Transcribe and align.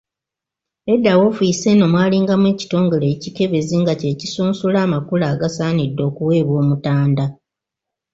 Edda 0.93 1.11
woofiisi 1.19 1.65
eno 1.73 1.85
mwalingamu 1.93 2.45
ekitongole 2.53 3.05
ekikebezi 3.15 3.75
nga 3.81 3.93
kye 3.99 4.11
kisunsula 4.19 4.77
amakula 4.85 5.25
agasaanidde 5.33 6.01
okuweebwa 6.09 6.55
Omutanda. 6.63 7.25